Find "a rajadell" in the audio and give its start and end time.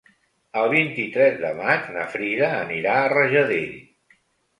3.03-3.77